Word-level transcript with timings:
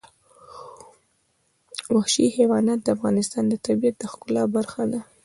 وحشي 1.95 2.25
حیوانات 2.37 2.79
د 2.83 2.87
افغانستان 2.95 3.43
د 3.47 3.53
طبیعت 3.65 3.95
د 3.99 4.03
ښکلا 4.11 4.43
برخه 4.55 4.83
ده. 4.91 4.99